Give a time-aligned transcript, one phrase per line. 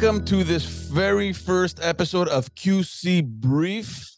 [0.00, 4.08] welcome to this very first episode of QC Brief.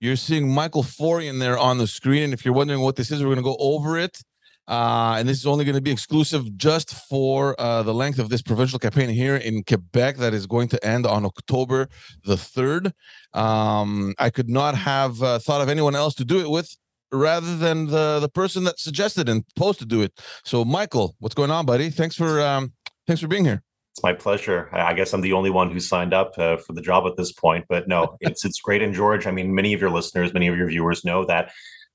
[0.00, 2.22] You're seeing Michael Forian there on the screen.
[2.22, 4.18] And if you're wondering what this is, we're going to go over it.
[4.66, 8.30] Uh, and this is only going to be exclusive just for uh, the length of
[8.30, 11.90] this provincial campaign here in Quebec that is going to end on October
[12.24, 12.92] the 3rd.
[13.38, 16.74] Um, I could not have uh, thought of anyone else to do it with
[17.12, 20.18] rather than the, the person that suggested and posed to do it.
[20.46, 21.90] So, Michael, what's going on, buddy?
[21.90, 22.72] Thanks for um,
[23.06, 23.65] thanks for being here.
[23.96, 24.68] It's my pleasure.
[24.74, 27.32] I guess I'm the only one who signed up uh, for the job at this
[27.32, 28.82] point, but no, it's it's great.
[28.82, 31.50] And George, I mean, many of your listeners, many of your viewers know that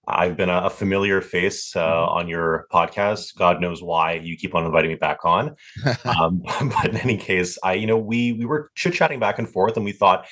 [0.07, 2.17] I've been a, a familiar face uh, mm-hmm.
[2.17, 3.35] on your podcast.
[3.35, 5.55] God knows why you keep on inviting me back on.
[6.05, 9.47] um, but in any case, I, you know, we we were chit chatting back and
[9.47, 10.25] forth, and we thought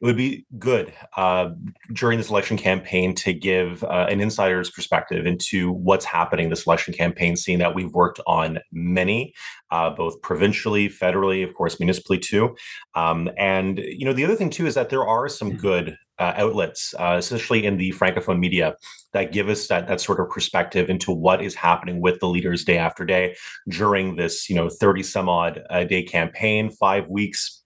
[0.00, 1.50] it would be good uh,
[1.92, 6.94] during this election campaign to give uh, an insider's perspective into what's happening this election
[6.94, 9.34] campaign, seeing that we've worked on many,
[9.72, 12.54] uh, both provincially, federally, of course, municipally too.
[12.94, 15.60] Um, and you know, the other thing too is that there are some mm.
[15.60, 18.76] good uh, outlets, uh, especially in the francophone media,
[19.12, 22.64] that give us that that sort of perspective into what is happening with the leaders
[22.64, 23.34] day after day
[23.68, 27.64] during this, you know, thirty some odd uh, day campaign, five weeks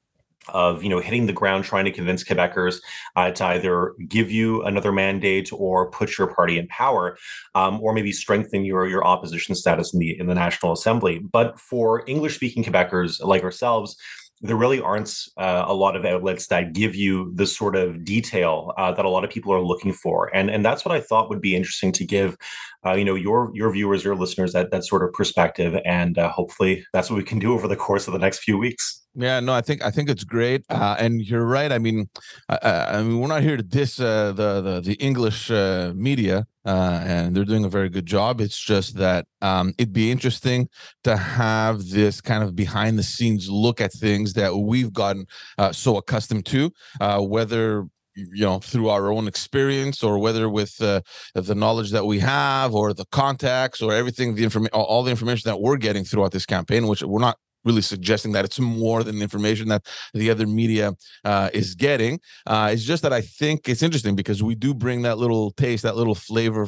[0.48, 2.76] of you know hitting the ground trying to convince quebecers
[3.16, 7.16] uh, to either give you another mandate or put your party in power
[7.54, 11.18] um, or maybe strengthen your your opposition status in the in the national assembly.
[11.18, 13.96] But for english speaking quebecers like ourselves
[14.42, 18.72] there really aren't uh, a lot of outlets that give you the sort of detail
[18.76, 20.34] uh, that a lot of people are looking for.
[20.34, 22.36] And and that's what i thought would be interesting to give
[22.84, 25.80] uh, you know your your viewers your listeners that that sort of perspective.
[25.84, 28.58] And uh, hopefully that's what we can do over the course of the next few
[28.58, 29.02] weeks.
[29.14, 31.70] Yeah, no, I think I think it's great, uh, and you're right.
[31.70, 32.08] I mean,
[32.48, 32.58] I,
[32.96, 37.02] I, mean, we're not here to diss uh, the the the English uh, media, uh,
[37.04, 38.40] and they're doing a very good job.
[38.40, 40.68] It's just that um, it'd be interesting
[41.04, 45.26] to have this kind of behind the scenes look at things that we've gotten
[45.58, 46.70] uh, so accustomed to,
[47.00, 51.00] uh, whether you know through our own experience or whether with uh,
[51.34, 55.48] the knowledge that we have or the contacts or everything the information all the information
[55.48, 59.16] that we're getting throughout this campaign which we're not really suggesting that it's more than
[59.16, 62.20] the information that the other media uh, is getting.
[62.46, 65.82] Uh, it's just that I think it's interesting because we do bring that little taste,
[65.82, 66.66] that little flavor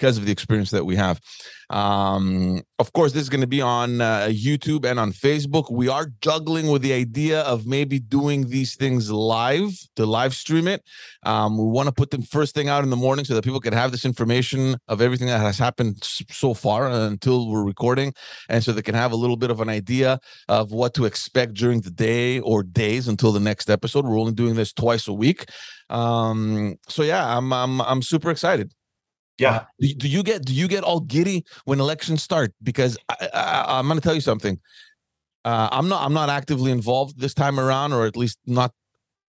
[0.00, 1.20] because of the experience that we have.
[1.68, 5.70] Um, of course, this is going to be on uh, YouTube and on Facebook.
[5.70, 10.66] We are juggling with the idea of maybe doing these things live to live stream
[10.66, 10.82] it.
[11.24, 13.60] Um, we want to put them first thing out in the morning so that people
[13.60, 18.14] can have this information of everything that has happened so far until we're recording,
[18.48, 20.18] and so they can have a little bit of an idea
[20.48, 24.06] of what to expect during the day or days until the next episode.
[24.06, 25.44] We're only doing this twice a week.
[25.90, 28.72] Um, so yeah, I'm I'm I'm super excited.
[29.40, 29.56] Yeah.
[29.56, 32.52] Uh, do, do, you get do you get all giddy when elections start?
[32.62, 34.60] Because I, am going to tell you something.
[35.44, 38.72] Uh, I'm not I'm not actively involved this time around, or at least not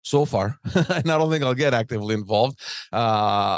[0.02, 0.58] so far.
[0.74, 2.60] and I don't think I'll get actively involved.
[2.92, 2.96] Uh,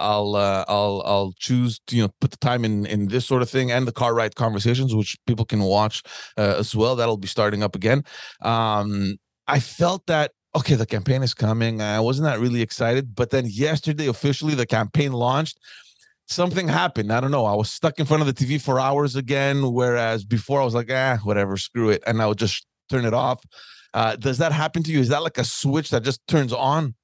[0.01, 3.41] I'll uh, I'll I'll choose to you know put the time in in this sort
[3.41, 6.03] of thing and the car ride conversations, which people can watch
[6.37, 6.97] uh, as well.
[6.97, 8.03] That'll be starting up again.
[8.41, 9.17] Um,
[9.47, 11.81] I felt that okay, the campaign is coming.
[11.81, 15.57] I wasn't that really excited, but then yesterday officially the campaign launched
[16.31, 17.11] something happened.
[17.11, 17.45] I don't know.
[17.45, 20.73] I was stuck in front of the TV for hours again, whereas before I was
[20.73, 23.43] like, ah, whatever, screw it, and I would just turn it off.
[23.93, 24.99] Uh, does that happen to you?
[24.99, 26.95] Is that like a switch that just turns on?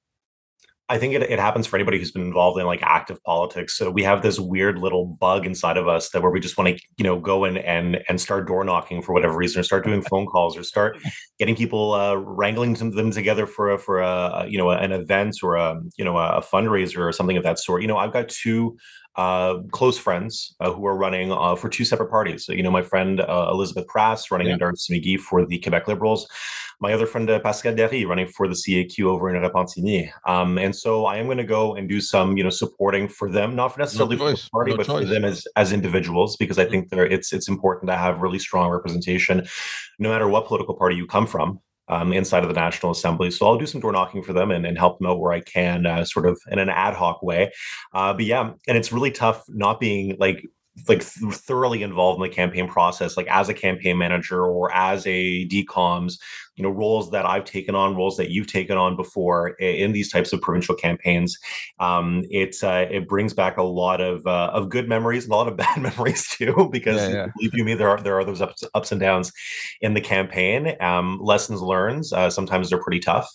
[0.90, 3.76] I think it, it happens for anybody who's been involved in like active politics.
[3.76, 6.78] So we have this weird little bug inside of us that where we just want
[6.78, 9.84] to, you know, go in and and start door knocking for whatever reason, or start
[9.84, 10.96] doing phone calls, or start
[11.38, 15.56] getting people uh, wrangling them together for a, for a you know an event or
[15.56, 17.82] a you know a fundraiser or something of that sort.
[17.82, 18.78] You know, I've got two
[19.16, 22.44] uh, close friends uh, who are running uh, for two separate parties.
[22.44, 24.54] So, you know, my friend uh, Elisabeth Prass running yeah.
[24.54, 26.28] in Darcy for the Quebec Liberals,
[26.80, 30.10] my other friend uh, Pascale Déry running for the CAQ over in Repentigny.
[30.24, 33.30] Um, and so I am going to go and do some, you know, supporting for
[33.30, 35.02] them, not for necessarily no for the party, no but choice.
[35.02, 36.88] for them as as individuals, because I mm-hmm.
[36.88, 39.46] think it's it's important to have really strong representation,
[39.98, 43.30] no matter what political party you come from um, inside of the National Assembly.
[43.30, 45.40] So I'll do some door knocking for them and, and help them out where I
[45.40, 47.52] can, uh, sort of in an ad hoc way.
[47.92, 50.44] Uh, but yeah, and it's really tough not being like
[50.86, 55.48] like thoroughly involved in the campaign process like as a campaign manager or as a
[55.48, 56.18] DCOMS
[56.58, 60.10] you know roles that I've taken on roles that you've taken on before in these
[60.10, 61.38] types of provincial campaigns
[61.78, 65.36] um, it's uh, it brings back a lot of uh, of good memories and a
[65.36, 67.26] lot of bad memories too because yeah, yeah.
[67.36, 69.32] believe you me there are there are those ups, ups and downs
[69.80, 73.28] in the campaign um, lessons learned uh, sometimes they're pretty tough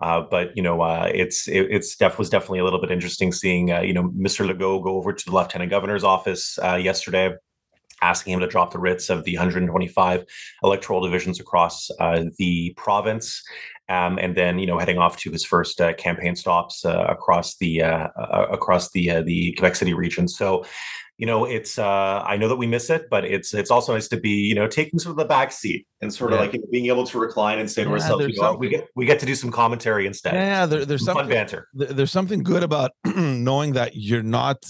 [0.00, 3.32] uh, but you know, uh, it's it, it's def was definitely a little bit interesting
[3.32, 4.48] seeing uh, you know Mr.
[4.48, 7.34] Legault go over to the lieutenant governor's office uh, yesterday
[8.02, 10.24] asking him to drop the writs of the 125
[10.62, 13.42] electoral divisions across uh, the province.
[13.88, 17.56] Um, and then, you know, heading off to his first uh, campaign stops uh, across
[17.56, 20.28] the uh, uh, across the the Quebec City region.
[20.28, 20.64] So,
[21.18, 24.16] you know, it's I know that we miss it, but it's it's also nice to
[24.16, 26.66] be, you know, taking sort of the back seat and sort of like you know,
[26.70, 29.18] being able to recline and say to yeah, ourselves, you know, we get we get
[29.20, 30.34] to do some commentary instead.
[30.34, 31.66] Yeah, there, there's some fun banter.
[31.74, 34.64] There's something good about knowing that you're not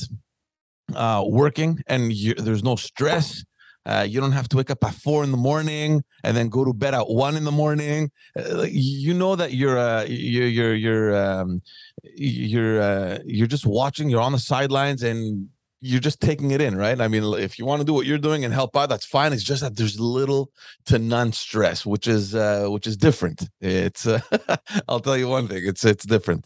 [0.97, 3.45] uh, working and you, there's no stress.
[3.87, 6.65] Uh, you don't have to wake up at four in the morning and then go
[6.65, 8.11] to bed at one in the morning.
[8.39, 11.63] Uh, you know that you're uh, you're you're you're um,
[12.03, 14.11] you're uh, you're just watching.
[14.11, 15.49] You're on the sidelines and
[15.81, 17.01] you're just taking it in, right?
[17.01, 19.33] I mean, if you want to do what you're doing and help out, that's fine.
[19.33, 20.51] It's just that there's little
[20.87, 23.49] to none stress, which is uh, which is different.
[23.61, 24.21] It's uh,
[24.89, 26.45] I'll tell you one thing, it's it's different.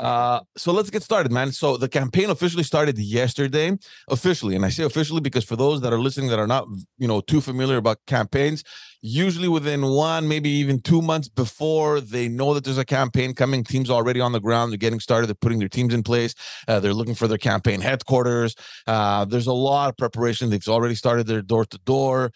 [0.00, 1.52] Uh, so let's get started, man.
[1.52, 3.76] So the campaign officially started yesterday,
[4.08, 6.66] officially, and I say officially because for those that are listening that are not,
[6.96, 8.62] you know, too familiar about campaigns,
[9.06, 13.62] usually within one, maybe even two months before they know that there's a campaign coming,
[13.62, 16.34] teams already on the ground, they're getting started, they're putting their teams in place,
[16.68, 18.54] uh, they're looking for their campaign headquarters.
[18.86, 20.48] Uh, there's a lot of preparation.
[20.48, 22.32] They've already started their door to door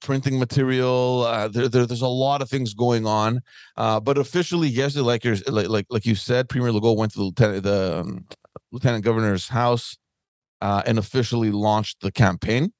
[0.00, 1.24] printing material.
[1.26, 3.40] Uh, there, there, there's a lot of things going on,
[3.76, 7.24] uh, but officially yesterday, like, like like like you said, Premier Legault went to the
[7.24, 8.24] lieutenant, the um,
[8.72, 9.98] lieutenant governor's house
[10.62, 12.72] uh, and officially launched the campaign.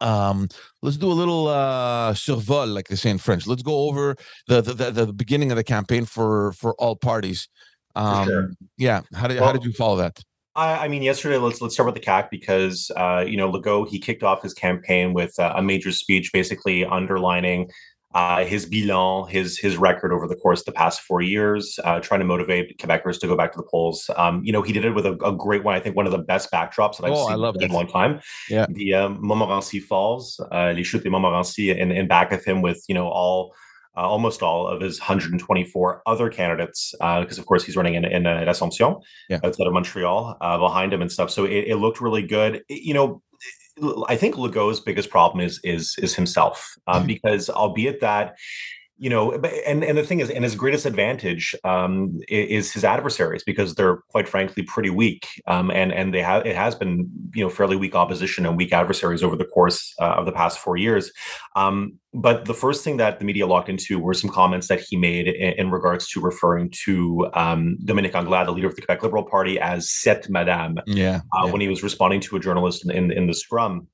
[0.00, 0.48] Um,
[0.82, 3.46] let's do a little uh survol, like they say in French.
[3.46, 4.16] Let's go over
[4.48, 7.48] the the, the, the beginning of the campaign for for all parties.
[7.94, 8.50] Um, sure.
[8.76, 9.02] Yeah.
[9.14, 10.22] How did well, how did you follow that?
[10.54, 11.36] I, I, mean, yesterday.
[11.36, 14.54] Let's let's start with the CAQ because uh, you know Legault he kicked off his
[14.54, 17.70] campaign with uh, a major speech, basically underlining
[18.16, 22.00] uh, his bilan, his his record over the course of the past four years, uh,
[22.00, 24.08] trying to motivate Quebecers to go back to the polls.
[24.16, 25.74] Um, you know, he did it with a, a, great one.
[25.74, 28.20] I think one of the best backdrops that I've oh, seen in a long time.
[28.48, 32.62] Yeah, the uh, Montmorency Falls, uh, Les Chutes de Montmorency, and, and back of him
[32.62, 33.54] with you know all.
[33.98, 38.04] Uh, almost all of his 124 other candidates, because uh, of course he's running in,
[38.04, 38.94] in uh, L'Assomption
[39.30, 39.38] yeah.
[39.42, 41.30] outside of Montreal uh, behind him and stuff.
[41.30, 42.56] So it, it looked really good.
[42.68, 43.22] It, you know,
[44.08, 47.06] I think Legault's biggest problem is is is himself, um, mm-hmm.
[47.08, 48.36] because albeit that
[48.98, 53.42] you know, and and the thing is, and his greatest advantage um, is his adversaries
[53.44, 57.44] because they're quite frankly pretty weak, um, and and they have it has been you
[57.44, 60.78] know fairly weak opposition and weak adversaries over the course uh, of the past four
[60.78, 61.12] years.
[61.56, 64.96] Um, but the first thing that the media locked into were some comments that he
[64.96, 69.02] made in, in regards to referring to um, Dominique Anglade, the leader of the Quebec
[69.02, 71.52] Liberal Party, as "cette madame." Yeah, uh, yeah.
[71.52, 73.88] when he was responding to a journalist in in, in the scrum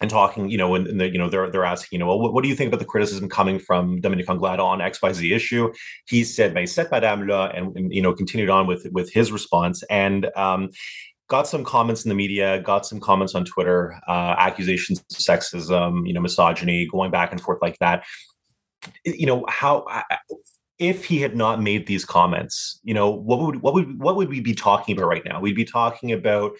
[0.00, 2.32] and talking, you know, and, the, you know, they're they're asking, you know, well, what,
[2.34, 5.32] what, do you think about the criticism coming from Dominique Anglade on X Y Z
[5.32, 5.72] issue?
[6.06, 9.32] He said, "Mais cette madame là," and, and, you know, continued on with with his
[9.32, 10.30] response and.
[10.36, 10.70] Um,
[11.26, 16.06] got some comments in the media, got some comments on Twitter, uh, accusations of sexism,
[16.06, 18.04] you know, misogyny, going back and forth like that.
[19.06, 19.86] You know how
[20.78, 24.28] if he had not made these comments, you know, what would what would what would
[24.28, 25.40] we be talking about right now?
[25.40, 26.52] We'd be talking about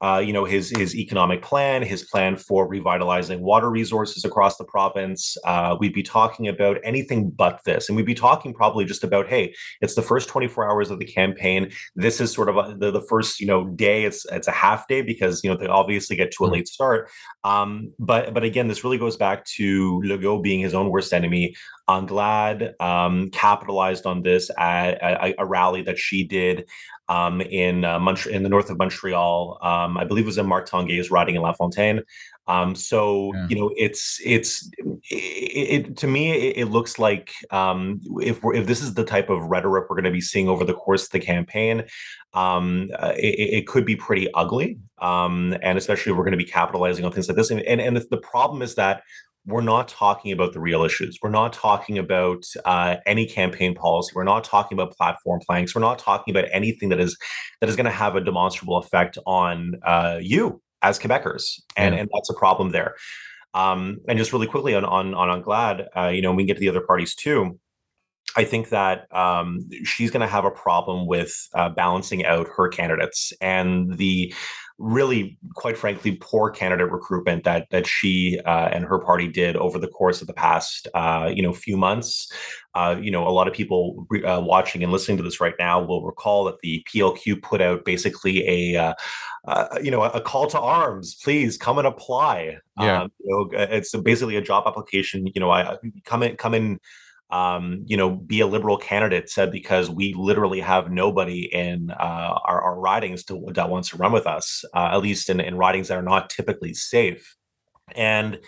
[0.00, 4.64] uh, you know his his economic plan, his plan for revitalizing water resources across the
[4.64, 5.36] province.
[5.44, 9.28] Uh, we'd be talking about anything but this, and we'd be talking probably just about,
[9.28, 11.70] hey, it's the first 24 hours of the campaign.
[11.96, 14.04] This is sort of a, the, the first you know day.
[14.04, 16.54] It's it's a half day because you know they obviously get to a mm-hmm.
[16.54, 17.10] late start.
[17.42, 21.56] Um, but but again, this really goes back to Legault being his own worst enemy.
[21.88, 26.66] Anglade um, capitalized on this at, at a, a rally that she did
[27.08, 29.58] um, in uh, Mont- in the north of Montreal.
[29.62, 32.02] Um, I believe it was in Marc Tanguay's riding in La Fontaine.
[32.46, 33.46] Um, so yeah.
[33.50, 34.70] you know, it's it's
[35.10, 39.04] it, it to me it, it looks like um, if we're if this is the
[39.04, 41.84] type of rhetoric we're going to be seeing over the course of the campaign,
[42.32, 44.78] um, uh, it, it, could be pretty ugly.
[44.98, 47.50] Um, and especially we're going to be capitalizing on things like this.
[47.50, 49.02] And and, and the problem is that
[49.46, 51.18] we're not talking about the real issues.
[51.22, 54.12] We're not talking about uh, any campaign policy.
[54.14, 55.74] We're not talking about platform planks.
[55.74, 57.16] We're not talking about anything that is
[57.60, 62.02] that is going to have a demonstrable effect on uh, you as Quebecers, and yeah.
[62.02, 62.94] and that's a problem there.
[63.54, 66.54] Um, and just really quickly on on on Anglade, uh, you know, we can get
[66.54, 67.58] to the other parties too.
[68.36, 72.68] I think that um, she's going to have a problem with uh, balancing out her
[72.68, 74.34] candidates and the
[74.78, 79.78] really, quite frankly, poor candidate recruitment that that she uh, and her party did over
[79.78, 82.32] the course of the past, uh, you know, few months.
[82.74, 85.82] Uh, you know, a lot of people uh, watching and listening to this right now
[85.82, 88.94] will recall that the PLQ put out basically a, uh,
[89.48, 91.16] uh, you know, a call to arms.
[91.16, 92.58] Please come and apply.
[92.78, 95.26] Yeah, um, you know, it's basically a job application.
[95.26, 96.78] You know, I come in, come in
[97.30, 102.38] um, you know, be a liberal candidate said because we literally have nobody in uh,
[102.44, 105.56] our, our ridings to, that wants to run with us, uh, at least in, in
[105.56, 107.36] ridings that are not typically safe.
[107.94, 108.38] And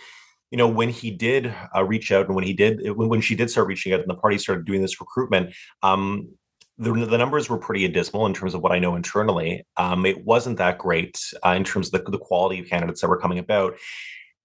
[0.51, 3.51] you know, when he did uh, reach out and when he did, when she did
[3.51, 6.29] start reaching out and the party started doing this recruitment, um,
[6.77, 9.65] the, the numbers were pretty dismal in terms of what I know internally.
[9.77, 13.09] Um, it wasn't that great uh, in terms of the, the quality of candidates that
[13.09, 13.75] were coming about.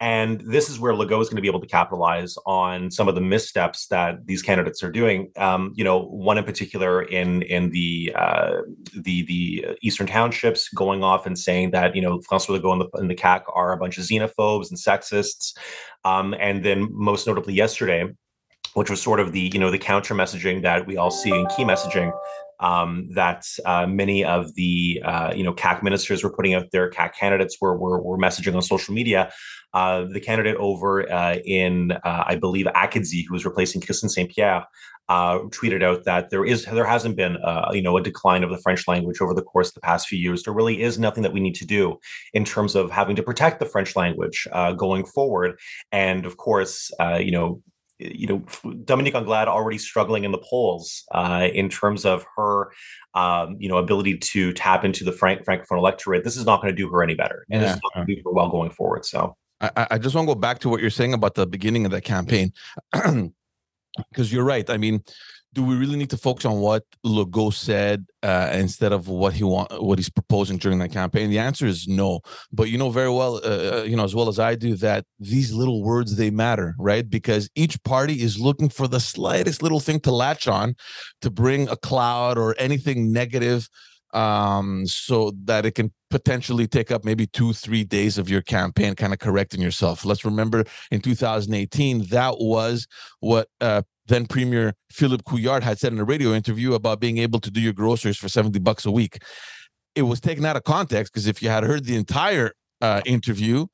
[0.05, 3.15] And this is where Legault is going to be able to capitalize on some of
[3.15, 5.31] the missteps that these candidates are doing.
[5.35, 8.57] Um, you know, one in particular in in the uh,
[8.93, 12.97] the the eastern townships, going off and saying that you know François Legault and the,
[12.99, 15.57] and the CAQ are a bunch of xenophobes and sexists,
[16.03, 18.07] um, and then most notably yesterday,
[18.75, 21.47] which was sort of the you know the counter messaging that we all see in
[21.47, 22.13] key messaging
[22.59, 26.89] um, that uh, many of the uh, you know CAQ ministers were putting out their
[26.89, 29.31] CAQ candidates were, were, were messaging on social media
[29.75, 34.31] uh, the candidate over uh, in, uh, I believe, Acadie, who was replacing Christine St.
[34.31, 34.65] Pierre,
[35.09, 37.37] uh, tweeted out that there is there hasn't been
[37.73, 40.17] you know a decline of the French language over the course of the past few
[40.17, 40.43] years.
[40.43, 41.99] There really is nothing that we need to do
[42.33, 44.47] in terms of having to protect the French language
[44.77, 45.59] going forward.
[45.91, 47.61] And of course, you know.
[47.99, 51.03] You know, Dominique Anglade already struggling in the polls
[51.53, 52.71] in terms of her,
[53.13, 56.23] um, you know, ability to tap into the frank francophone electorate.
[56.23, 57.67] This is not going to do her any better, and yeah.
[57.67, 59.05] this is not going to do her well going forward.
[59.05, 61.85] So, I, I just want to go back to what you're saying about the beginning
[61.85, 62.51] of the campaign,
[62.91, 64.69] because you're right.
[64.69, 65.03] I mean,
[65.55, 69.43] do we really need to focus on what Legault said uh, instead of what he
[69.43, 71.29] want, what he's proposing during that campaign?
[71.29, 72.19] The answer is no.
[72.51, 75.05] But you know very well, uh, uh, you know as well as I do, that
[75.17, 77.09] these little words they matter, right?
[77.09, 80.75] Because each party is looking for the slightest little thing to latch on,
[81.21, 83.69] to bring a cloud or anything negative
[84.13, 88.95] um, so that it can potentially take up maybe two, three days of your campaign,
[88.95, 90.05] kind of correcting yourself.
[90.05, 92.87] Let's remember in 2018, that was
[93.19, 97.39] what uh, then Premier Philippe Couillard had said in a radio interview about being able
[97.39, 99.19] to do your groceries for 70 bucks a week.
[99.95, 103.67] It was taken out of context because if you had heard the entire uh, interview,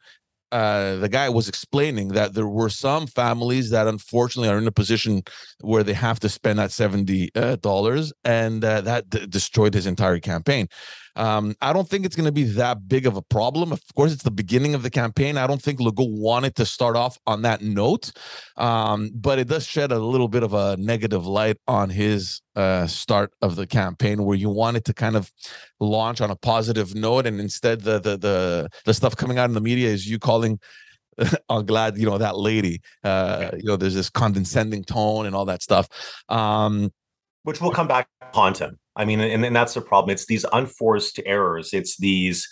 [0.52, 4.72] uh, the guy was explaining that there were some families that unfortunately are in a
[4.72, 5.24] position
[5.62, 9.88] where they have to spend that seventy uh, dollars, and uh, that d- destroyed his
[9.88, 10.68] entire campaign.
[11.16, 13.72] Um, I don't think it's going to be that big of a problem.
[13.72, 15.38] Of course, it's the beginning of the campaign.
[15.38, 18.12] I don't think Legault wanted to start off on that note,
[18.58, 22.88] um, but it does shed a little bit of a negative light on his uh,
[22.88, 25.32] start of the campaign, where you wanted to kind of
[25.80, 29.54] launch on a positive note, and instead the the the the stuff coming out in
[29.54, 30.60] the media is you calling
[31.50, 32.82] I'm glad you know that lady.
[33.04, 35.88] Uh, you know, there's this condescending tone and all that stuff.
[36.30, 36.92] Um,
[37.44, 38.78] which will come back to haunt him.
[38.96, 40.12] I mean, and, and that's the problem.
[40.12, 41.74] It's these unforced errors.
[41.74, 42.48] It's these.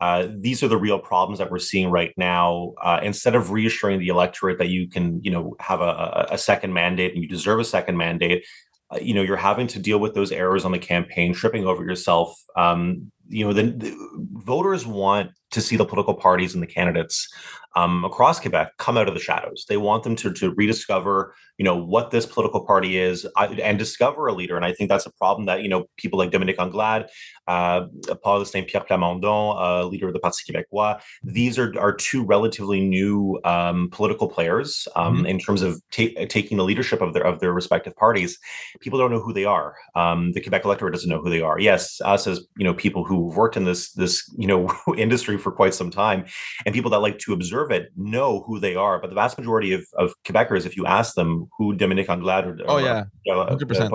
[0.00, 2.74] Uh, these are the real problems that we're seeing right now.
[2.82, 6.74] Uh, instead of reassuring the electorate that you can, you know, have a, a second
[6.74, 8.44] mandate and you deserve a second mandate,
[8.90, 11.84] uh, you know, you're having to deal with those errors on the campaign, tripping over
[11.84, 12.36] yourself.
[12.56, 13.96] Um, you know, the, the
[14.32, 17.32] voters want to see the political parties and the candidates
[17.76, 19.64] um, across Quebec come out of the shadows.
[19.68, 23.78] They want them to, to rediscover, you know, what this political party is uh, and
[23.78, 24.56] discover a leader.
[24.56, 27.06] And I think that's a problem that, you know, people like Dominique Anglade,
[27.46, 27.86] uh,
[28.22, 32.80] Paul Saint Pierre Plamondon, uh, leader of the Parti Québécois, these are, are two relatively
[32.80, 35.26] new um, political players um, mm-hmm.
[35.26, 38.38] in terms of ta- taking the leadership of their of their respective parties.
[38.80, 39.74] People don't know who they are.
[39.94, 41.58] Um, the Quebec electorate doesn't know who they are.
[41.58, 45.52] Yes, us as you know, people who've worked in this this you know industry for
[45.52, 46.24] quite some time,
[46.64, 48.98] and people that like to observe it know who they are.
[48.98, 52.58] But the vast majority of, of Quebecers, if you ask them who Dominique Anglade or,
[52.66, 53.90] oh yeah, uh, hundred percent,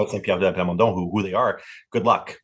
[0.94, 1.60] who who they are,
[1.92, 2.40] good luck.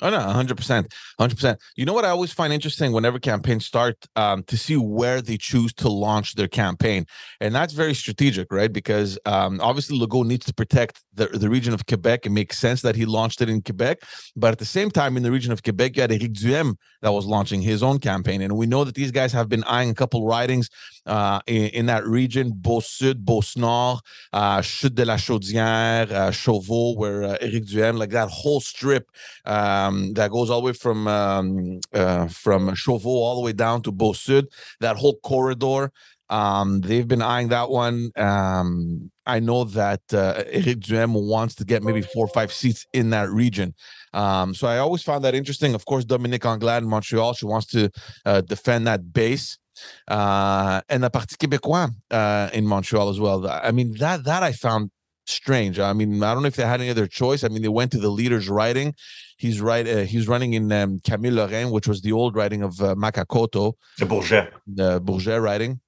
[0.00, 1.58] Oh no, hundred percent, hundred percent.
[1.74, 5.36] You know what I always find interesting whenever campaigns start um, to see where they
[5.36, 7.04] choose to launch their campaign,
[7.40, 8.72] and that's very strategic, right?
[8.72, 12.26] Because um, obviously Legault needs to protect the, the region of Quebec.
[12.26, 14.02] It makes sense that he launched it in Quebec,
[14.36, 17.12] but at the same time, in the region of Quebec, you had Éric Duhaime that
[17.12, 19.94] was launching his own campaign, and we know that these guys have been eyeing a
[19.94, 20.70] couple ridings
[21.08, 24.00] uh, in, in, that region: Beauce Sud, Beauce Nord,
[24.32, 29.10] uh, Chute de la Chaudière, uh, Chauveau, where uh, Éric Duhaime, like that whole strip.
[29.44, 33.82] Um, that goes all the way from um, uh, from Chauveau all the way down
[33.82, 34.46] to Beauce Sud.
[34.80, 35.90] That whole corridor,
[36.30, 38.10] um, they've been eyeing that one.
[38.16, 42.86] Um, I know that uh, Eric Duhaime wants to get maybe four or five seats
[42.92, 43.74] in that region.
[44.12, 45.74] Um, so I always found that interesting.
[45.74, 47.90] Of course, Dominique Anglade in Montreal, she wants to
[48.24, 49.58] uh, defend that base.
[50.06, 53.48] Uh, and the Parti Québécois uh, in Montreal as well.
[53.48, 54.90] I mean, that that I found
[55.26, 55.78] strange.
[55.78, 57.44] I mean, I don't know if they had any other choice.
[57.44, 58.94] I mean, they went to the leader's riding.
[59.36, 59.86] He's right.
[59.86, 63.24] Uh, he's running in um, Camille Laurin, which was the old riding of uh, Maka
[63.24, 63.74] Kotto.
[63.98, 64.50] The Bourget.
[64.66, 65.80] The Bourget riding.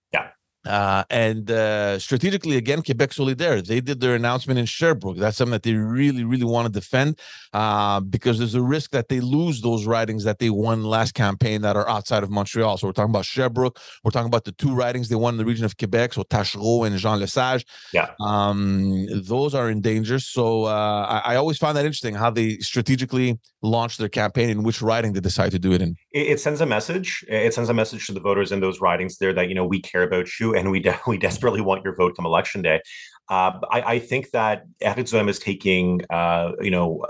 [0.66, 5.16] Uh, and uh, strategically, again, Quebec Solidaire, they did their announcement in Sherbrooke.
[5.16, 7.18] That's something that they really, really want to defend
[7.54, 11.62] uh, because there's a risk that they lose those ridings that they won last campaign
[11.62, 12.76] that are outside of Montreal.
[12.76, 13.80] So we're talking about Sherbrooke.
[14.04, 16.86] We're talking about the two ridings they won in the region of Quebec, so Taschereau
[16.86, 17.64] and Jean Lesage.
[17.92, 18.10] Yeah.
[18.20, 20.18] Um, those are in danger.
[20.18, 24.64] So uh, I, I, always find that interesting how they strategically launch their campaign and
[24.64, 25.96] which riding they decide to do it in.
[26.12, 27.24] It, it sends a message.
[27.28, 29.80] It sends a message to the voters in those ridings there that, you know, we
[29.80, 32.80] care about you and we de- we desperately want your vote come election day.
[33.28, 37.06] Uh, I, I, think that Duhaime is taking, uh, you know,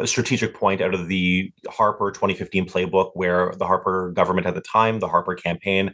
[0.00, 4.62] a strategic point out of the Harper 2015 playbook, where the Harper government at the
[4.62, 5.92] time, the Harper campaign,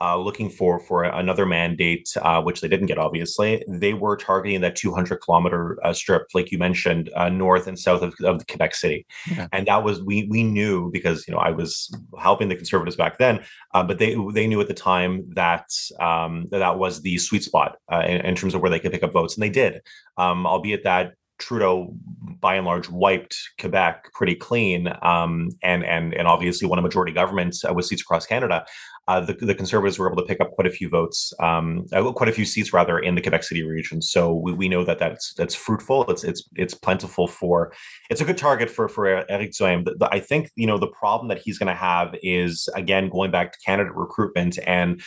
[0.00, 2.98] uh, looking for for another mandate, uh, which they didn't get.
[2.98, 7.78] Obviously, they were targeting that 200 kilometer uh, strip, like you mentioned, uh, north and
[7.78, 9.48] south of, of Quebec City, yeah.
[9.52, 13.18] and that was we we knew because you know I was helping the conservatives back
[13.18, 13.42] then,
[13.74, 15.66] uh, but they they knew at the time that
[16.00, 18.92] um, that, that was the sweet spot uh, in, in, terms of where they could
[18.92, 19.80] pick up votes, and they did,
[20.18, 21.94] um, albeit that Trudeau,
[22.40, 27.12] by and large, wiped Quebec pretty clean, um, and and and obviously won a majority
[27.12, 28.64] government uh, with seats across Canada.
[29.08, 32.10] Uh, the, the Conservatives were able to pick up quite a few votes, um, uh,
[32.12, 34.02] quite a few seats rather in the Quebec City region.
[34.02, 36.10] So we, we know that that's that's fruitful.
[36.10, 37.72] It's it's it's plentiful for.
[38.10, 39.86] It's a good target for for Eric Duhaime.
[40.10, 43.52] I think you know the problem that he's going to have is again going back
[43.52, 45.00] to candidate recruitment and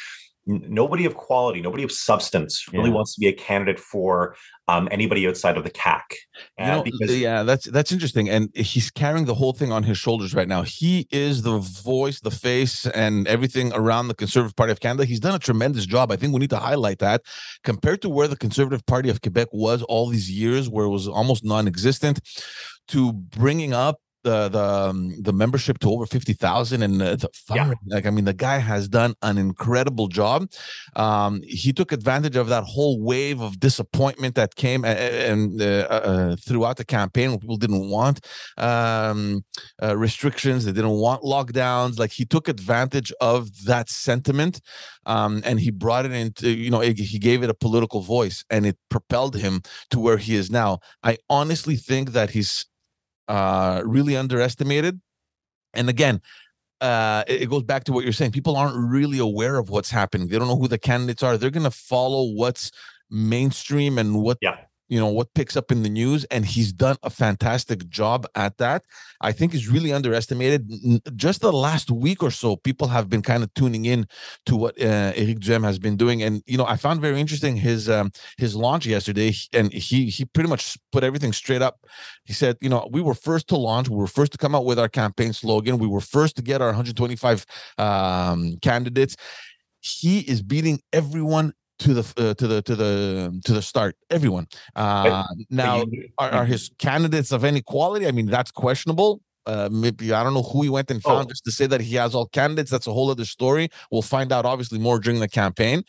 [0.49, 2.95] nobody of quality, nobody of substance really yeah.
[2.95, 4.35] wants to be a candidate for
[4.67, 6.01] um, anybody outside of the CAQ.
[6.59, 9.83] Uh, you know, because yeah, that's that's interesting, and he's carrying the whole thing on
[9.83, 10.63] his shoulders right now.
[10.63, 15.05] He is the voice, the face, and everything around the Conservative Party of Canada.
[15.05, 16.11] He's done a tremendous job.
[16.11, 17.21] I think we need to highlight that
[17.63, 21.07] compared to where the Conservative Party of Quebec was all these years, where it was
[21.07, 22.19] almost non-existent,
[22.89, 27.73] to bringing up the the um, the membership to over 50,000 and uh, the yeah.
[27.88, 30.49] like I mean the guy has done an incredible job.
[30.95, 36.35] Um he took advantage of that whole wave of disappointment that came and, uh, uh,
[36.35, 38.19] throughout the campaign people didn't want
[38.58, 39.43] um
[39.82, 40.65] uh, restrictions.
[40.65, 41.99] They didn't want lockdowns.
[41.99, 44.62] Like he took advantage of that sentiment
[45.05, 48.65] um and he brought it into you know he gave it a political voice and
[48.65, 50.79] it propelled him to where he is now.
[51.03, 52.65] I honestly think that he's
[53.29, 54.99] uh, really underestimated.
[55.73, 56.21] And again,
[56.81, 58.31] uh, it, it goes back to what you're saying.
[58.31, 60.27] People aren't really aware of what's happening.
[60.27, 61.37] They don't know who the candidates are.
[61.37, 62.71] They're going to follow what's
[63.09, 64.57] mainstream and what yeah
[64.89, 68.58] you know what picks up in the news and he's done a fantastic job at
[68.58, 68.84] that.
[69.21, 70.69] I think he's really underestimated.
[71.15, 74.08] Just the last week or so people have been kind of tuning in
[74.45, 77.56] to what uh, eric duhaime has been doing and you know i found very interesting
[77.56, 81.86] his um, his launch yesterday and he he pretty much put everything straight up.
[82.25, 84.65] He said you know we were first to launch we were first to come out
[84.65, 87.45] with our campaign slogan we were first to get our 125
[87.78, 89.15] um, candidates.
[89.82, 94.47] He is beating everyone to the uh, to the to the to the start everyone
[94.75, 95.83] uh now
[96.17, 100.35] are, are his candidates of any quality i mean that's questionable uh, maybe I don't
[100.35, 101.29] know who he went and found oh.
[101.29, 102.69] just to say that he has all candidates.
[102.69, 103.69] That's a whole other story.
[103.91, 105.83] We'll find out obviously more during the campaign.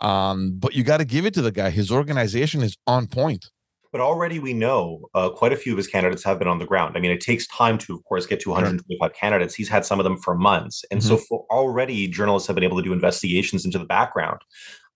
[0.00, 1.70] Um, but you got to give it to the guy.
[1.70, 3.50] His organization is on point.
[3.92, 6.66] But already we know uh, quite a few of his candidates have been on the
[6.66, 6.96] ground.
[6.96, 9.10] I mean, it takes time to, of course, get to 125 sure.
[9.10, 9.54] candidates.
[9.54, 11.10] He's had some of them for months, and mm-hmm.
[11.10, 14.40] so for already journalists have been able to do investigations into the background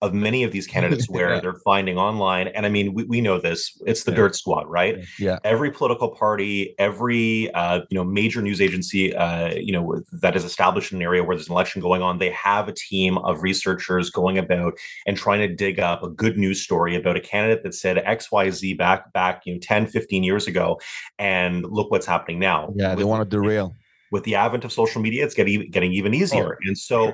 [0.00, 1.40] of many of these candidates where yeah.
[1.40, 2.48] they're finding online.
[2.48, 3.76] And I mean, we, we know this.
[3.86, 4.16] It's the yeah.
[4.16, 5.04] dirt squad, right?
[5.18, 5.38] Yeah.
[5.44, 10.44] Every political party, every uh, you know major news agency, uh, you know that is
[10.44, 13.42] established in an area where there's an election going on, they have a team of
[13.42, 14.74] researchers going about
[15.06, 18.30] and trying to dig up a good news story about a candidate that said X,
[18.30, 20.80] Y, Z back back you know 10, 15 years ago,
[21.18, 22.72] and look what's happening now.
[22.76, 23.74] Yeah, they want to derail
[24.10, 26.54] with the advent of social media, it's getting getting even easier.
[26.54, 27.12] Oh, and so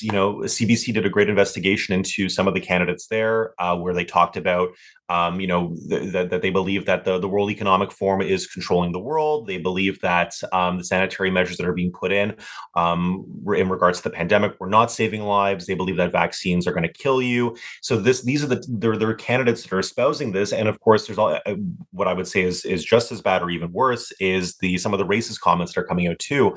[0.00, 3.94] you know, CBC did a great investigation into some of the candidates there, uh, where
[3.94, 4.70] they talked about,
[5.08, 8.92] um, you know, that the, they believe that the, the World Economic Forum is controlling
[8.92, 9.46] the world.
[9.46, 12.36] They believe that um, the sanitary measures that are being put in,
[12.76, 15.66] um, in regards to the pandemic, were not saving lives.
[15.66, 17.56] They believe that vaccines are going to kill you.
[17.82, 20.80] So this, these are the there, there are candidates that are espousing this, and of
[20.80, 21.54] course, there's all uh,
[21.90, 24.94] what I would say is is just as bad or even worse is the some
[24.94, 26.54] of the racist comments that are coming out too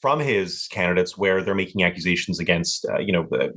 [0.00, 3.48] from his candidates where they're making accusations against, uh, you know, uh,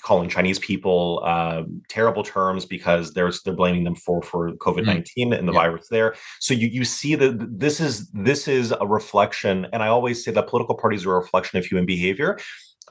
[0.00, 5.30] calling Chinese people uh, terrible terms because they're they're blaming them for for COVID nineteen
[5.30, 5.38] mm.
[5.38, 5.60] and the yeah.
[5.60, 6.14] virus there.
[6.40, 10.32] So you you see that this is this is a reflection, and I always say
[10.32, 12.38] that political parties are a reflection of human behavior.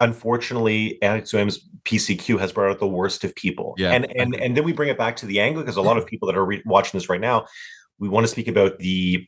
[0.01, 3.91] Unfortunately, Alex Duhaime's PCQ has brought out the worst of people, yeah.
[3.91, 6.05] and and and then we bring it back to the angle because a lot of
[6.11, 7.45] people that are re- watching this right now,
[7.99, 9.27] we want to speak about the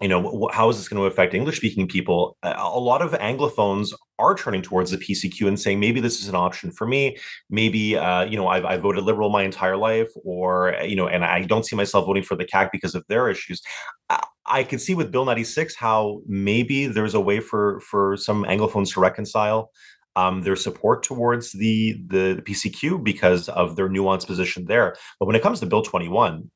[0.00, 2.36] you know, how is this going to affect English speaking people?
[2.42, 6.36] A lot of Anglophones are turning towards the PCQ and saying maybe this is an
[6.36, 7.16] option for me.
[7.50, 11.24] Maybe, uh, you know, I've, I've voted liberal my entire life, or, you know, and
[11.24, 13.60] I don't see myself voting for the CAQ because of their issues.
[14.08, 18.44] I, I could see with Bill 96 how maybe there's a way for for some
[18.44, 19.70] Anglophones to reconcile
[20.18, 24.96] um, their support towards the, the, the PCQ because of their nuanced position there.
[25.20, 26.50] But when it comes to Bill 21,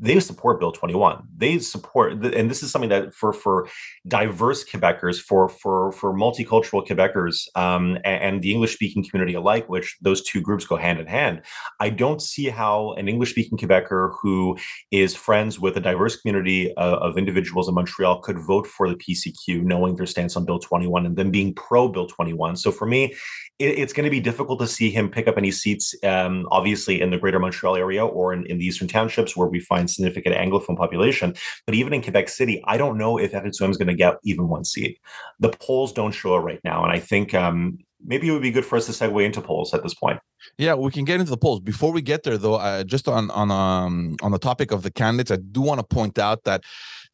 [0.00, 1.24] they support Bill 21.
[1.36, 3.68] They support, and this is something that for for
[4.06, 9.96] diverse Quebecers, for for for multicultural Quebecers, um, and, the English speaking community alike, which
[10.00, 11.42] those two groups go hand in hand.
[11.80, 14.56] I don't see how an English speaking Quebecer who
[14.92, 18.94] is friends with a diverse community uh, of individuals in Montreal could vote for the
[18.94, 22.56] PCQ, knowing their stance on Bill 21 and then being pro Bill 21.
[22.56, 23.16] So for me,
[23.58, 27.00] it, it's going to be difficult to see him pick up any seats, um, obviously
[27.00, 30.34] in the greater Montreal area or in, in the eastern townships where we find significant
[30.34, 31.34] Anglophone population.
[31.66, 34.48] But even in Quebec City, I don't know if Duhaime is going to get even
[34.48, 34.98] one seat.
[35.40, 36.82] The polls don't show it right now.
[36.84, 39.74] And I think um, maybe it would be good for us to segue into polls
[39.74, 40.20] at this point.
[40.56, 41.60] Yeah, we can get into the polls.
[41.60, 44.90] Before we get there, though, uh, just on on um on the topic of the
[44.90, 46.62] candidates, I do want to point out that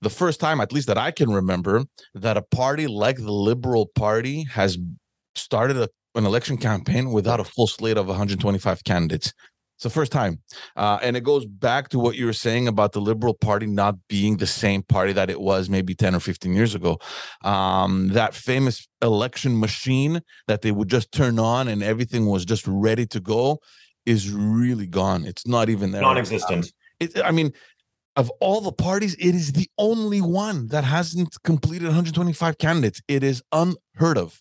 [0.02, 1.84] the first time, at least that I can remember,
[2.14, 4.78] that a party like the Liberal Party has
[5.34, 9.32] started a an election campaign without a full slate of 125 candidates.
[9.76, 10.40] It's the first time.
[10.76, 13.96] Uh, and it goes back to what you were saying about the Liberal Party not
[14.08, 16.98] being the same party that it was maybe 10 or 15 years ago.
[17.42, 22.64] Um, that famous election machine that they would just turn on and everything was just
[22.68, 23.58] ready to go
[24.06, 25.26] is really gone.
[25.26, 26.02] It's not even there.
[26.02, 26.72] Non existent.
[27.00, 27.52] It, I mean,
[28.16, 33.00] of all the parties, it is the only one that hasn't completed 125 candidates.
[33.08, 34.40] It is unheard of.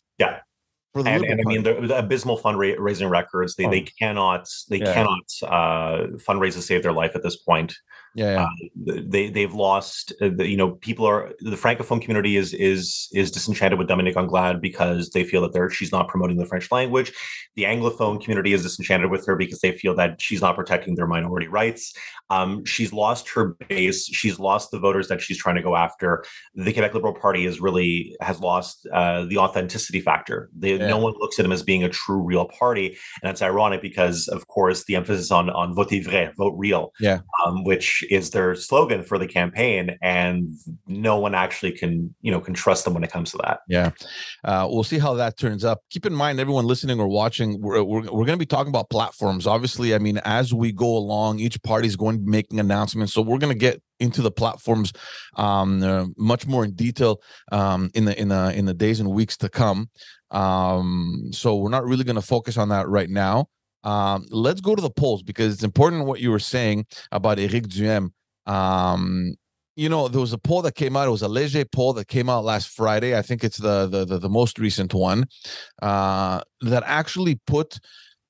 [0.95, 3.55] And, and I mean the, the, abysmal fundraising records.
[3.55, 3.71] They oh.
[3.71, 4.93] they cannot they yeah.
[4.93, 7.73] cannot uh, fundraise to save their life at this point.
[8.15, 8.47] Yeah,
[8.85, 8.93] yeah.
[8.93, 10.13] Uh, they they've lost.
[10.21, 14.17] Uh, the, you know, people are the francophone community is is is disenchanted with Dominique
[14.17, 17.11] Anglade because they feel that they're she's not promoting the French language.
[17.55, 21.07] The anglophone community is disenchanted with her because they feel that she's not protecting their
[21.07, 21.93] minority rights.
[22.29, 24.05] Um, she's lost her base.
[24.05, 26.23] She's lost the voters that she's trying to go after.
[26.55, 30.49] The Quebec Liberal Party is really has lost uh, the authenticity factor.
[30.57, 30.87] They, yeah.
[30.87, 34.27] No one looks at them as being a true, real party, and that's ironic because,
[34.27, 38.55] of course, the emphasis on on vote vrai, vote real, yeah, um, which is their
[38.55, 40.49] slogan for the campaign, and
[40.87, 43.59] no one actually can you know can trust them when it comes to that.
[43.67, 43.91] Yeah,
[44.43, 45.81] uh, we'll see how that turns up.
[45.89, 48.89] Keep in mind, everyone listening or watching, we're we're, we're going to be talking about
[48.89, 49.47] platforms.
[49.47, 53.13] Obviously, I mean, as we go along, each party is going to be making announcements,
[53.13, 54.91] so we're going to get into the platforms
[55.37, 59.09] um, uh, much more in detail um, in the in the in the days and
[59.09, 59.89] weeks to come.
[60.31, 63.47] Um, so we're not really going to focus on that right now.
[63.83, 67.67] Um, let's go to the polls because it's important what you were saying about Eric
[67.67, 68.11] Duhaime.
[68.45, 69.35] Um,
[69.75, 71.07] you know, there was a poll that came out.
[71.07, 73.17] It was a Leger poll that came out last Friday.
[73.17, 75.25] I think it's the the the, the most recent one
[75.81, 77.79] uh, that actually put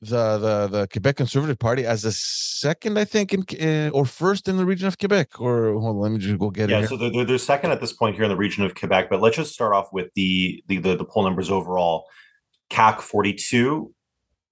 [0.02, 4.48] the the the Quebec Conservative Party as a second, I think, in uh, or first
[4.48, 5.40] in the region of Quebec.
[5.40, 6.82] Or hold on, let me just go get yeah, it.
[6.82, 9.10] Yeah, so they're, they're second at this point here in the region of Quebec.
[9.10, 12.06] But let's just start off with the the the, the poll numbers overall.
[12.70, 13.94] CAQ forty two,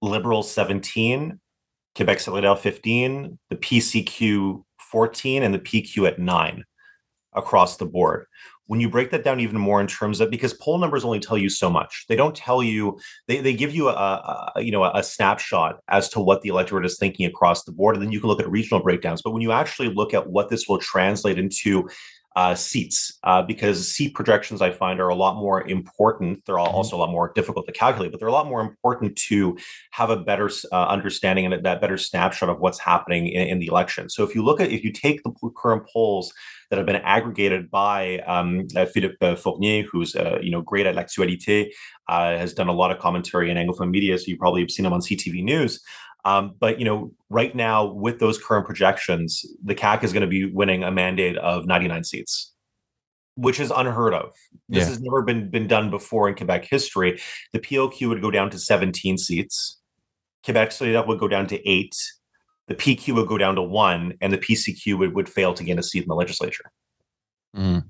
[0.02, 1.38] Liberals 17,
[1.94, 6.64] Quebec Solidaire 15, the PCQ 14, and the PQ at 9
[7.34, 8.26] across the board.
[8.66, 11.36] When you break that down even more in terms of because poll numbers only tell
[11.36, 12.06] you so much.
[12.08, 16.08] They don't tell you they, they give you a, a you know a snapshot as
[16.10, 18.50] to what the electorate is thinking across the board, and then you can look at
[18.50, 19.20] regional breakdowns.
[19.20, 21.88] But when you actually look at what this will translate into
[22.36, 26.44] uh, seats uh, because seat projections I find are a lot more important.
[26.46, 26.74] They're mm-hmm.
[26.74, 29.56] also a lot more difficult to calculate, but they're a lot more important to
[29.90, 33.66] have a better uh, understanding and that better snapshot of what's happening in, in, the
[33.66, 34.08] election.
[34.08, 36.32] So if you look at if you take the current polls
[36.70, 40.94] that have been aggregated by um, uh, Philippe Fournier, who's uh, you know great at
[40.94, 41.70] l'actualité,
[42.08, 44.86] uh, has done a lot of commentary in Anglophone media, so you probably have seen
[44.86, 45.80] him on CTV News.
[46.24, 50.26] Um, but you know, right now with those current projections, the CAQ is going to
[50.26, 52.52] be winning a mandate of 99 seats,
[53.34, 54.32] which is unheard of.
[54.68, 54.88] This yeah.
[54.88, 57.20] has never been been done before in Quebec history.
[57.52, 59.78] The PLQ would go down to 17 seats.
[60.44, 61.96] Quebec Solidaire would go down to eight.
[62.68, 65.78] The PQ would go down to one, and the PCQ would, would fail to gain
[65.78, 66.70] a seat in the legislature.
[67.56, 67.84] Mm.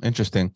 [0.00, 0.52] Interesting.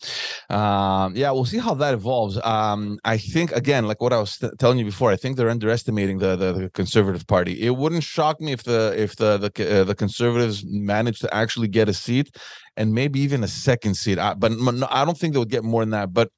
[0.50, 2.38] Um, yeah, we'll see how that evolves.
[2.44, 6.18] Um, I think again, like what I was telling you before, I think they're underestimating
[6.18, 7.61] the, the, the conservative party.
[7.61, 11.66] It wouldn't shock me if the if the the, uh, the conservatives managed to actually
[11.66, 12.37] get a seat
[12.76, 14.16] and maybe even a second seat.
[14.16, 16.12] I, but no, I don't think they would get more than that.
[16.12, 16.31] But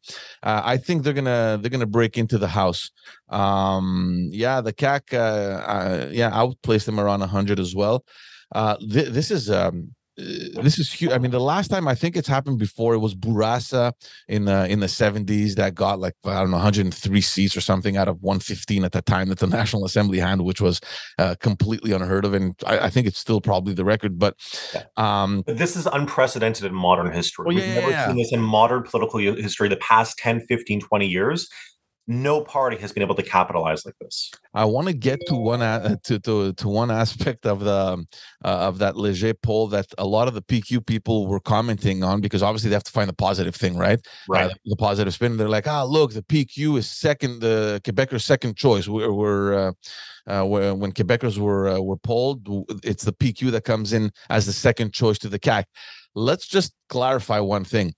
[0.42, 2.90] uh, I think they're gonna they're gonna break into the house.
[3.28, 5.12] Um, yeah, the CAQ.
[5.12, 8.06] Uh, uh, yeah, I would place them around hundred as well.
[8.54, 11.10] Uh, th- this is um, uh, this is huge.
[11.10, 13.92] I mean, the last time I think it's happened before, it was Bourassa
[14.28, 17.96] in the in the seventies that got like I don't know 103 seats or something
[17.96, 20.80] out of 115 at the time that the National Assembly had, which was
[21.18, 24.18] uh, completely unheard of, and I, I, think it's still probably the record.
[24.18, 24.36] But
[24.96, 27.46] um, this is unprecedented in modern history.
[27.46, 28.06] Well, We've yeah, never yeah.
[28.06, 29.68] seen this in modern political history.
[29.68, 31.48] The past 10, 15, 20 years
[32.06, 34.30] no party has been able to capitalize like this.
[34.52, 38.06] I want to get to one uh, to, to to one aspect of the um,
[38.44, 42.20] uh, of that Leger poll that a lot of the PQ people were commenting on
[42.20, 44.00] because obviously they have to find the positive thing, right?
[44.28, 44.50] Right.
[44.50, 45.36] Uh, the positive spin.
[45.36, 48.86] They're like, ah, look, the PQ is second, the Quebecers' second choice.
[48.86, 49.72] We're, we're uh,
[50.26, 52.46] uh, when Quebecers were uh, were polled,
[52.84, 55.64] it's the PQ that comes in as the second choice to the CAQ.
[56.14, 57.94] Let's just clarify one thing.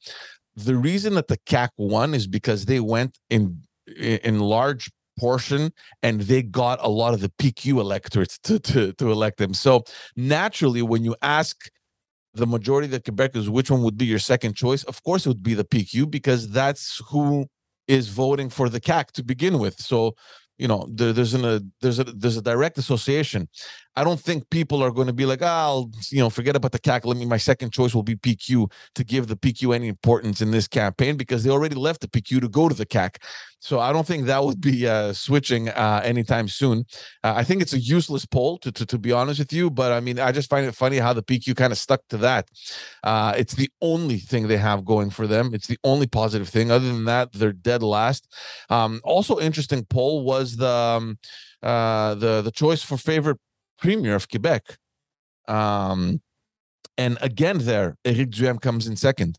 [0.55, 5.73] The reason that the CAQ won is because they went in in large portion
[6.03, 9.55] and they got a lot of the PQ electorates to, to, to elect them.
[9.55, 11.71] So naturally, when you ask
[12.35, 15.31] the majority of the Quebecers which one would be your second choice, of course it
[15.31, 17.47] would be the PQ because that's who
[17.89, 19.81] is voting for the CAQ to begin with.
[19.81, 20.15] So
[20.59, 23.49] you know there, there's an, a there's a there's a direct association
[23.97, 26.73] i don't think people are going to be like oh, i'll you know forget about
[26.73, 27.05] the CAC.
[27.05, 30.51] let me my second choice will be pq to give the pq any importance in
[30.51, 33.17] this campaign because they already left the pq to go to the CAC.
[33.61, 36.85] so i don't think that would be uh, switching uh, anytime soon
[37.25, 39.93] uh, i think it's a useless poll to, to to be honest with you but
[39.93, 42.49] i mean i just find it funny how the pq kind of stuck to that
[43.03, 46.71] uh, it's the only thing they have going for them it's the only positive thing
[46.71, 48.33] other than that they're dead last
[48.71, 51.19] um, also interesting poll was the um,
[51.63, 53.39] uh, the the choice for favorite
[53.79, 54.79] premier of Quebec.
[55.49, 56.21] Um,
[56.99, 59.39] and again, there Eric Duhaime comes in second.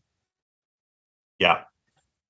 [1.38, 1.62] Yeah,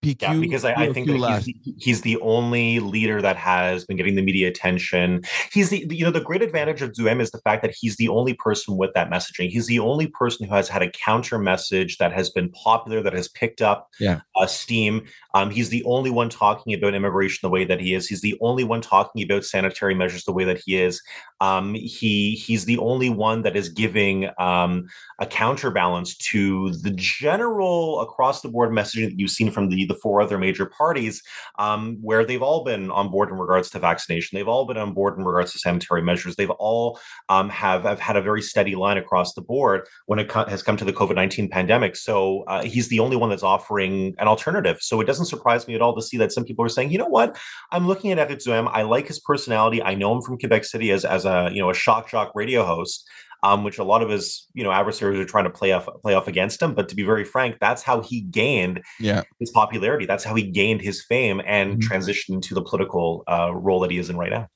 [0.04, 3.96] PQ, yeah, because I, I think that he's, he's, the only leader that has been
[3.96, 5.22] getting the media attention.
[5.52, 8.08] He's the you know the great advantage of Duhaime is the fact that he's the
[8.08, 9.50] only person with that messaging.
[9.50, 13.12] He's the only person who has had a counter message that has been popular, that
[13.12, 14.20] has picked up yeah.
[14.36, 15.04] uh, steam.
[15.34, 18.06] Um, he's the only one talking about immigration the way that he is.
[18.06, 21.02] He's the only one talking about sanitary measures the way that he is.
[21.40, 24.86] Um, he he's the only one that is giving um,
[25.18, 29.94] a counterbalance to the general across the board messaging that you've seen from the the
[29.94, 31.22] four other major parties,
[31.58, 34.36] um, where they've all been on board in regards to vaccination.
[34.36, 36.36] They've all been on board in regards to sanitary measures.
[36.36, 40.28] They've all um, have, have had a very steady line across the board when it
[40.28, 41.96] co- has come to the COVID nineteen pandemic.
[41.96, 44.78] So uh, he's the only one that's offering an alternative.
[44.80, 46.98] So it doesn't surprise me at all to see that some people are saying, you
[46.98, 47.36] know what,
[47.72, 48.70] I'm looking at Eric Duhaime.
[48.72, 49.82] I like his personality.
[49.82, 52.64] I know him from Quebec City as as a you know a shock jock radio
[52.64, 53.08] host
[53.42, 56.14] um, which a lot of his you know adversaries are trying to play off play
[56.14, 56.74] off against him.
[56.74, 59.22] But to be very frank, that's how he gained yeah.
[59.40, 60.06] his popularity.
[60.06, 61.92] That's how he gained his fame and mm-hmm.
[61.92, 64.48] transitioned to the political uh, role that he is in right now.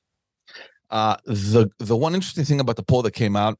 [0.89, 3.57] Uh, the the one interesting thing about the poll that came out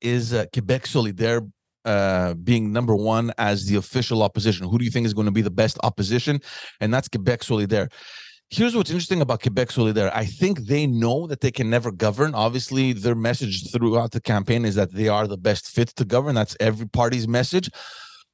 [0.00, 1.48] is uh, Quebec Solidaire
[1.84, 4.68] uh, being number one as the official opposition.
[4.68, 6.40] Who do you think is going to be the best opposition?
[6.80, 7.92] And that's Quebec Solidaire
[8.50, 10.10] here's what's interesting about Quebec Solidaire.
[10.14, 12.34] I think they know that they can never govern.
[12.34, 16.34] Obviously, their message throughout the campaign is that they are the best fit to govern.
[16.34, 17.70] That's every party's message.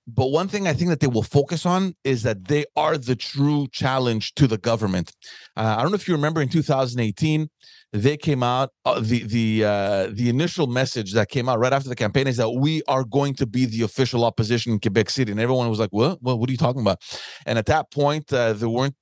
[0.07, 3.14] But one thing I think that they will focus on is that they are the
[3.14, 5.12] true challenge to the government.
[5.57, 7.49] Uh, I don't know if you remember in 2018,
[7.92, 8.70] they came out.
[8.85, 12.37] Uh, the the uh, the initial message that came out right after the campaign is
[12.37, 15.81] that we are going to be the official opposition in Quebec City, and everyone was
[15.81, 16.23] like, "What?
[16.23, 16.38] What?
[16.38, 16.99] What are you talking about?"
[17.46, 18.94] And at that point, uh, there weren't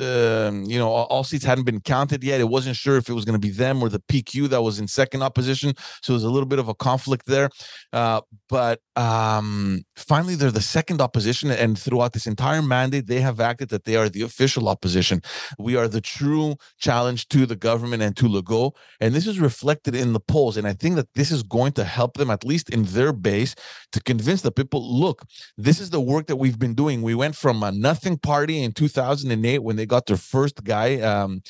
[0.00, 2.40] um, you know, all seats hadn't been counted yet.
[2.40, 4.78] It wasn't sure if it was going to be them or the PQ that was
[4.78, 5.74] in second opposition.
[6.02, 7.50] So there's a little bit of a conflict there.
[7.92, 11.50] Uh, but um, finally, they're the second opposition.
[11.50, 15.20] And throughout this entire mandate, they have acted that they are the official opposition.
[15.58, 18.72] We are the true challenge to the government and to Legault.
[19.00, 20.56] And this is reflected in the polls.
[20.56, 23.54] And I think that this is going to help them, at least in their base,
[23.92, 25.24] to convince the people look,
[25.56, 27.02] this is the work that we've been doing.
[27.02, 31.42] We went from a nothing party in 2008 when they got their first guy, um,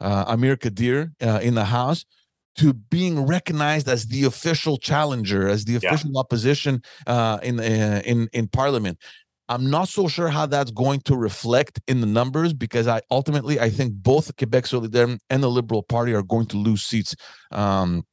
[0.00, 2.04] uh, Amir Khadir, uh, in the House
[2.56, 6.20] to being recognized as the official challenger, as the official yeah.
[6.20, 8.98] opposition uh, in uh, in in Parliament.
[9.48, 13.60] I'm not so sure how that's going to reflect in the numbers because I ultimately
[13.60, 17.14] I think both Quebec Solidaire and the Liberal Party are going to lose seats
[17.50, 18.04] um,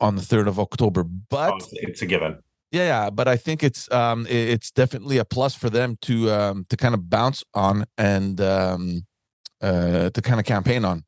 [0.00, 1.04] on the third of October.
[1.04, 2.38] But oh, it's a given.
[2.72, 6.66] Yeah, yeah, but I think it's um, it's definitely a plus for them to um,
[6.70, 9.06] to kind of bounce on and um,
[9.60, 11.04] uh, to kind of campaign on.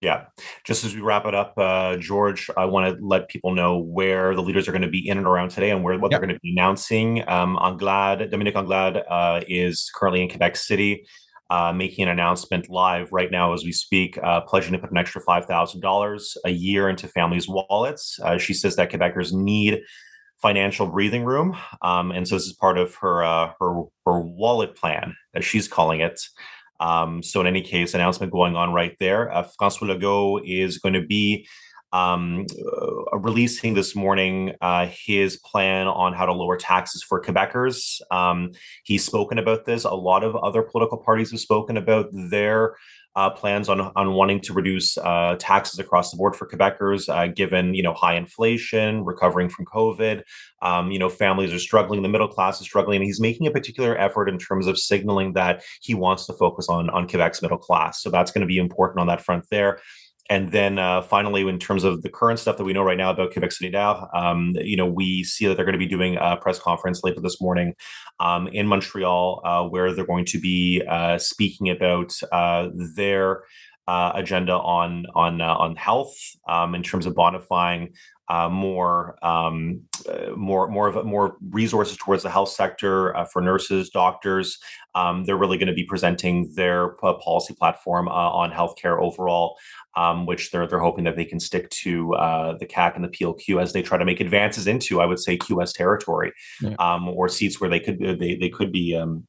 [0.00, 0.26] Yeah.
[0.66, 4.34] Just as we wrap it up, uh, George, I want to let people know where
[4.34, 6.20] the leaders are going to be in and around today and where what yep.
[6.20, 7.26] they're going to be announcing.
[7.26, 11.06] Um, Anglade, Dominique Anglade uh, is currently in Quebec City.
[11.50, 14.96] Uh, making an announcement live right now as we speak, uh, pledging to put an
[14.96, 18.18] extra $5,000 a year into families' wallets.
[18.24, 19.80] Uh, she says that Quebecers need
[20.36, 21.56] financial breathing room.
[21.82, 25.68] Um, and so this is part of her uh, her her wallet plan, as she's
[25.68, 26.20] calling it.
[26.80, 29.32] Um, so in any case, announcement going on right there.
[29.32, 31.46] Uh, François Legault is going to be
[31.92, 32.44] um,
[33.12, 38.00] uh, releasing this morning uh, his plan on how to lower taxes for Quebecers.
[38.10, 38.50] Um,
[38.82, 39.84] he's spoken about this.
[39.84, 42.74] A lot of other political parties have spoken about their
[43.16, 47.28] uh, plans on on wanting to reduce uh, taxes across the board for Quebecers, uh,
[47.28, 50.22] given you know high inflation, recovering from COVID.
[50.62, 53.50] Um, you know, families are struggling, the middle class is struggling, and he's making a
[53.50, 57.58] particular effort in terms of signaling that he wants to focus on on Quebec's middle
[57.58, 58.02] class.
[58.02, 59.80] So that's going to be important on that front there.
[60.30, 63.10] And then uh, finally, in terms of the current stuff that we know right now
[63.10, 66.36] about Quebec Solidaire, um, you know, we see that they're going to be doing a
[66.36, 67.74] press conference later this morning
[68.20, 73.42] um, in Montreal, uh, where they're going to be uh, speaking about uh, their
[73.86, 76.16] uh, agenda on on uh, on health
[76.48, 77.92] um, in terms of bonifying
[78.28, 83.24] uh, more um, uh, more more of a, more resources towards the health sector uh,
[83.24, 84.58] for nurses, doctors.
[84.94, 89.56] Um, they're really going to be presenting their policy platform uh, on healthcare overall
[89.96, 93.08] um, which they're they're hoping that they can stick to uh, the CAQ and the
[93.08, 96.74] PLQ as they try to make advances into, I would say, QS territory, yeah.
[96.78, 98.96] um, or seats where they could they they could be.
[98.96, 99.26] Um,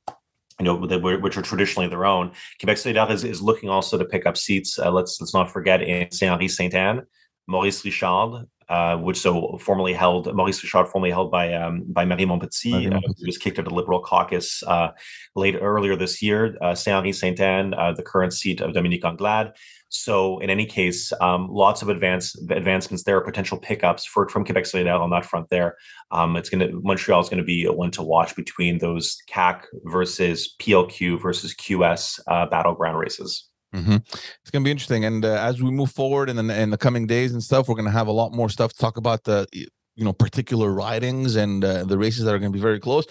[0.58, 2.32] you know, which are traditionally their own.
[2.62, 4.80] Quebec Solidaire is, is looking also to pick up seats.
[4.80, 7.02] Uh, let's let's not forget in Saint Henri Sainte Anne,
[7.46, 12.26] Maurice Richard, uh, which so formerly held Maurice Richard, formerly held by um, by Marie
[12.26, 14.90] Montpetit, uh, who was kicked out of the Liberal caucus uh,
[15.36, 16.58] late earlier this year.
[16.62, 19.52] Uh, Saint Henri Sainte Anne, uh, the current seat of Dominique Anglade.
[19.90, 24.66] So in any case, um, lots of advance advancements there, potential pickups for from Quebec
[24.66, 25.50] Solidaire on that front.
[25.50, 25.78] There,
[26.12, 29.18] um, it's going to Montreal is going to be a one to watch between those
[29.30, 33.48] CAQ versus PLQ versus QS uh, battleground races.
[33.74, 33.96] Mm-hmm.
[33.96, 36.78] It's going to be interesting, and uh, as we move forward in the in the
[36.78, 39.24] coming days and stuff, we're going to have a lot more stuff to talk about
[39.24, 42.80] the you know particular ridings and uh, the races that are going to be very
[42.80, 43.06] close.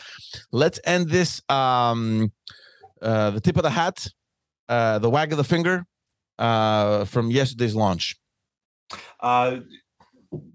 [0.53, 2.33] Let's end this um,
[3.03, 4.07] uh, the tip of the hat,
[4.69, 5.87] uh, the wag of the finger
[6.39, 8.17] uh, from yesterday's launch?
[9.21, 9.59] Uh,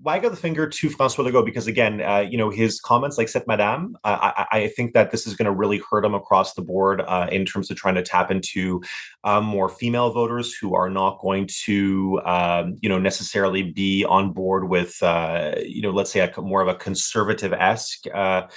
[0.02, 3.30] wag of the finger to Francois Legault because again, uh, you know, his comments like
[3.30, 6.62] "Cette Madame," I, I, think that this is going to really hurt him across the
[6.62, 8.82] board uh, in terms of trying to tap into
[9.24, 14.34] um, more female voters who are not going to, um, you know, necessarily be on
[14.34, 18.06] board with, uh, you know, let's say a more of a conservative esque.
[18.14, 18.48] Uh,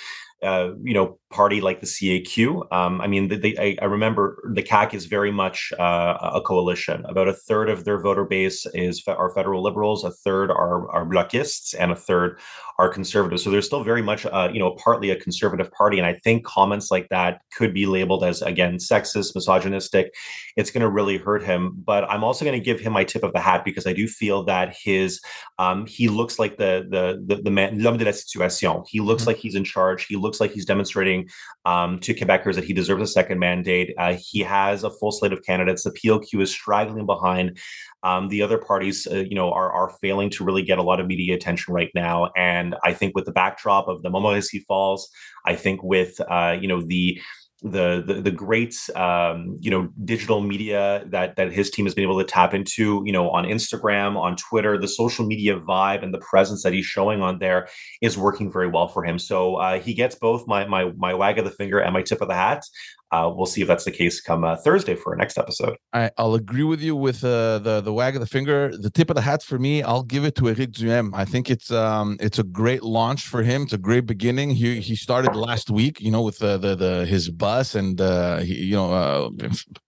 [0.43, 2.73] uh, you know, party like the CAQ.
[2.73, 7.05] Um, I mean, they, I, I, remember the CAQ is very much uh, a coalition.
[7.07, 10.91] About a third of their voter base is fe- are federal liberals, a third are
[10.91, 12.39] are bloquists, and a third
[12.79, 13.45] are conservatives.
[13.45, 15.99] So they're still very much, uh, you know, partly a conservative party.
[15.99, 20.15] And I think comments like that could be labeled as again sexist, misogynistic.
[20.57, 21.73] It's going to really hurt him.
[21.85, 24.07] But I'm also going to give him my tip of the hat because I do
[24.07, 25.21] feel that his
[25.59, 28.83] um, he looks like the the the, the man l'homme de la situation.
[28.89, 29.29] He looks mm-hmm.
[29.29, 30.07] like he's in charge.
[30.07, 31.22] He looks like he's demonstrating
[31.65, 33.95] um, to Quebecers that he deserves a second mandate.
[33.99, 35.85] Uh, he has a full slate of candidates.
[35.85, 37.59] The PLQ is straggling behind.
[38.03, 41.01] Um, the other parties, uh, you know, are are failing to really get a lot
[41.01, 42.31] of media attention right now.
[42.37, 45.09] And I think with the backdrop of the Montmorency Falls,
[45.47, 47.21] I think with uh, you know the
[47.63, 52.05] the the, the great um, you know digital media that that his team has been
[52.05, 56.13] able to tap into you know on Instagram on Twitter the social media vibe and
[56.13, 57.69] the presence that he's showing on there
[58.01, 59.19] is working very well for him.
[59.19, 62.21] So uh, he gets both my my my wag of the finger and my tip
[62.21, 62.65] of the hat
[63.13, 65.77] uh, we'll see if that's the case come uh, Thursday for our next episode.
[65.93, 68.73] I, will agree with you with uh, the the wag of the finger.
[68.77, 71.11] The tip of the hat for me, I'll give it to Eric Duhaime.
[71.15, 73.63] I think it's um it's a great launch for him.
[73.63, 74.51] It's a great beginning.
[74.51, 78.39] He he started last week, you know, with the the, the his bus and uh,
[78.39, 79.31] he, you know uh,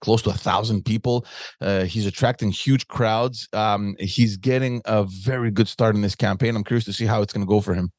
[0.03, 1.27] close to a thousand people.
[1.63, 3.49] Uh, he's attracting huge crowds.
[3.55, 6.57] Um, he's getting a very good start in this campaign.
[6.57, 7.91] I'm curious to see how it's going to go for him.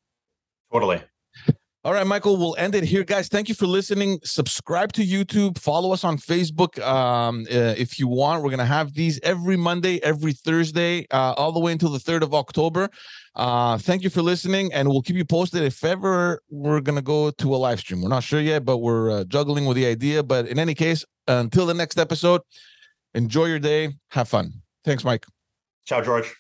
[0.72, 1.02] Totally.
[1.86, 3.28] All right, Michael, we'll end it here, guys.
[3.28, 4.20] Thank you for listening.
[4.24, 8.42] Subscribe to YouTube, follow us on Facebook um, uh, if you want.
[8.42, 12.00] We're going to have these every Monday, every Thursday, uh, all the way until the
[12.00, 12.90] 3rd of October.
[13.36, 17.04] Uh, thank you for listening, and we'll keep you posted if ever we're going to
[17.04, 18.02] go to a live stream.
[18.02, 20.24] We're not sure yet, but we're uh, juggling with the idea.
[20.24, 22.42] But in any case, until the next episode,
[23.14, 24.54] enjoy your day, have fun.
[24.84, 25.28] Thanks, Mike.
[25.86, 26.36] Ciao, George.